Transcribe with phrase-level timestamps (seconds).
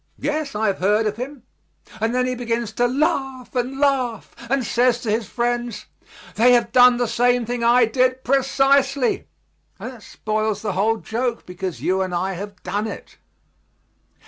[0.17, 1.43] "Yes, I have heard of him."
[1.99, 5.85] And then he begins to laugh and laugh and says to his friends,
[6.33, 9.27] "They have done the same thing I did, precisely."
[9.79, 13.19] And that spoils the whole joke, because you and I have done it.